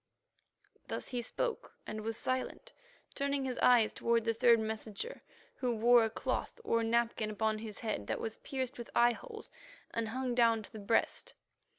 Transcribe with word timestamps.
Thus 0.87 1.09
he 1.09 1.21
spoke 1.21 1.75
and 1.85 2.01
was 2.01 2.17
silent, 2.17 2.73
turning 3.13 3.45
his 3.45 3.59
eyes 3.59 3.93
toward 3.93 4.25
the 4.25 4.33
third 4.33 4.59
messenger, 4.59 5.21
he 5.27 5.31
who 5.59 5.75
wore 5.75 6.03
a 6.03 6.09
cloth 6.09 6.59
or 6.63 6.83
napkin 6.83 7.29
upon 7.29 7.59
his 7.59 7.77
head 7.77 8.07
that 8.07 8.19
was 8.19 8.37
pierced 8.37 8.79
with 8.79 8.89
eyeholes 8.95 9.51
and 9.91 10.07
hung 10.09 10.33
down 10.33 10.63
to 10.63 10.71
the 10.71 10.79
breast. 10.79 11.35